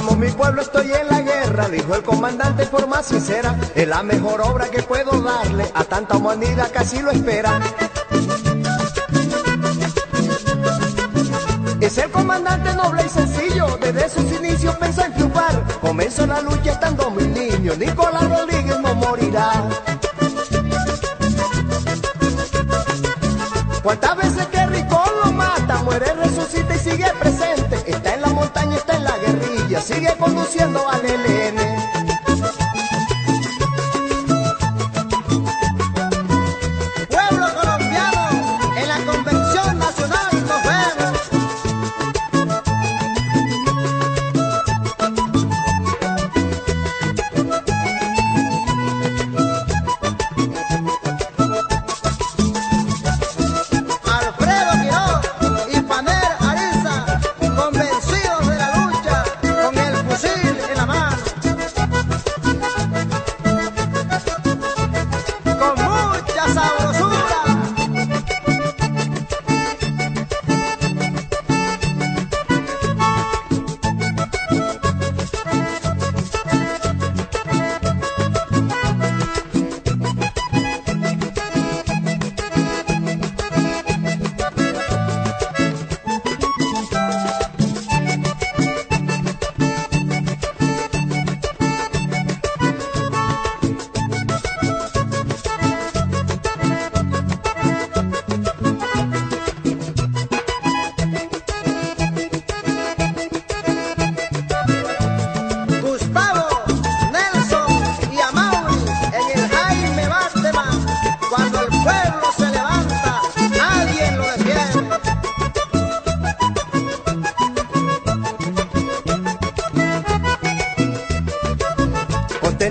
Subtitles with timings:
[0.00, 3.54] Forcamos mi pueblo, estoy en la guerra, dijo el comandante por más sincera.
[3.74, 7.60] Es la mejor obra que puedo darle a tanta humanidad que así lo espera.
[11.82, 15.62] Es el comandante noble y sencillo, desde sus inicios pensó en triunfar.
[15.82, 19.68] Comenzó la lucha estando mi niño, Nicolás Rodríguez no morirá.
[23.82, 24.16] ¿Cuántas
[30.00, 31.59] sigue conduciendo al ELN.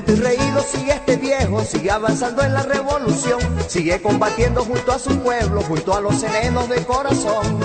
[0.08, 5.18] Y reído sigue este viejo, sigue avanzando en la revolución, sigue combatiendo junto a su
[5.20, 7.60] pueblo, junto a los serenos de corazón.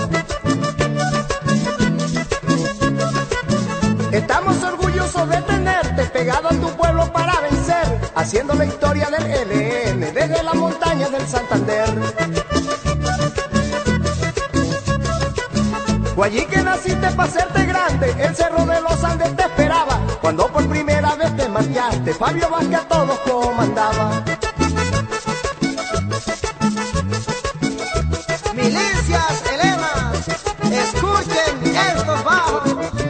[4.11, 10.13] Estamos orgullosos de tenerte pegado a tu pueblo para vencer, haciendo la historia del LN
[10.13, 11.89] desde las montañas del Santander.
[16.15, 19.99] Fue allí que naciste para hacerte grande, el cerro de los Andes te esperaba.
[20.21, 20.94] Cuando por primera
[22.17, 24.23] Fabio Vázquez a todos comandaba.
[28.53, 30.27] Milicias, elemas,
[30.71, 33.05] escuchen estos bajos.